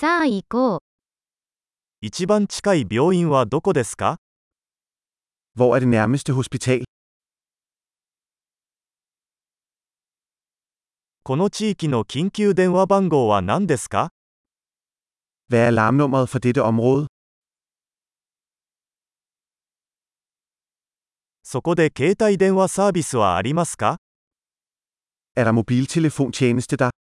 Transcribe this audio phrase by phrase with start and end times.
[0.00, 0.80] さあ行こう。
[2.00, 4.16] 一番近い病院はどこですか
[5.58, 6.84] Hvor er det nærmeste hospital?
[11.22, 14.08] この地域の緊急電話番号は何ですか
[15.50, 17.06] Hvad er alarmnummeret for dette område?
[21.42, 23.98] そこで携帯電話サービスはありますか
[25.36, 26.99] Er der mobiltelefontjeneste der?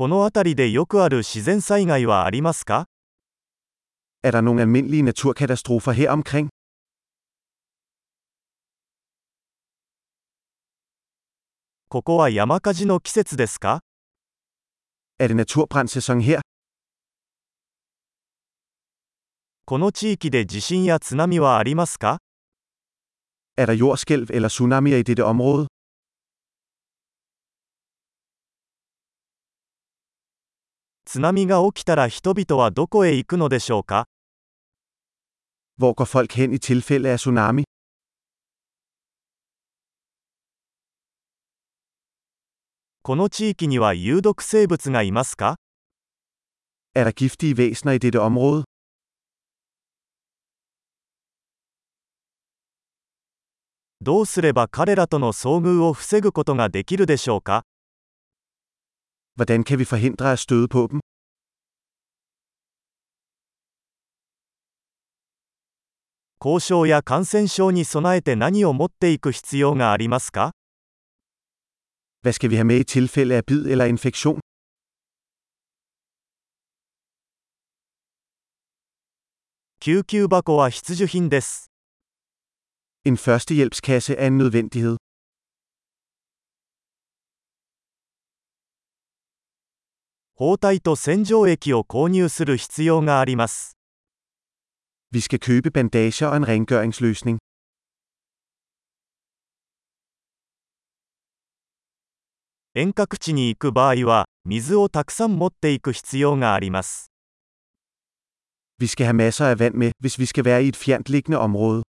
[0.00, 2.86] この辺りでよくある自然災害はありますか
[4.22, 6.48] Er der nogle almindelige naturkatastrofer her omkring?
[11.90, 13.80] ここは山火事の季節ですか
[15.18, 16.40] Er det naturbrandssæson her?
[19.66, 22.20] この地域で地震や津波はありますか
[23.58, 25.66] Er der jordskælv eller tsunamier i dette område?
[31.12, 34.06] 津波が起きたら人々はどこへ行くのでしょうか
[35.76, 37.64] Hvor går folk hen i tilfælde af tsunami?
[43.02, 45.56] この地域には有毒生物がいますか
[46.94, 48.62] Er der giftige væsener i dette område?
[54.00, 57.64] どうすれば彼らとの遭遇を防ぐことができるでしょうか
[59.40, 61.00] Hvordan kan vi forhindre at støde på dem?
[66.44, 70.52] 交渉や感染症に備えて何を持っていく必要がありますか
[72.22, 74.40] Hvad skal vi have med i tilfælde af bid eller infektion?
[79.80, 81.70] 救急箱は必需品です。
[83.04, 85.09] En førstehjælpskasse er en nødvendighed.
[90.40, 93.76] 包帯と洗浄液を購入する必要があります。
[95.12, 97.36] Vi skal købe bandager og en rengøringsløsning.
[102.74, 107.12] 遠隔地に行く場合は、水をたくさん持っていく必要があります。
[108.78, 111.82] Vi skal have masser af vand med, hvis vi skal være i et fjernt liggende område.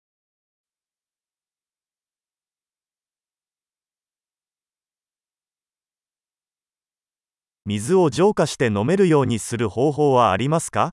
[7.67, 10.93] 水を浄化して飲めるようにする方法はありますか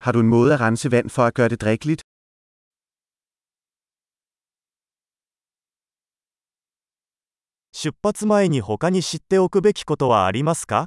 [0.00, 2.02] Har du en måde at rense vand for at gøre det drikkeligt?
[7.72, 10.86] 出発前に他に知っておくべきことはありますか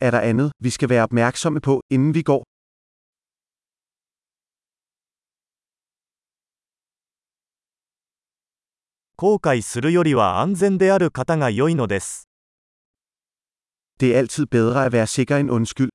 [0.00, 2.44] Er der andet, vi skal være opmærksomme på, inden vi går?
[9.16, 12.27] 後悔するよりは安全である方が良いのです。
[14.00, 15.90] Det er altid bedre at være sikker end undskyld.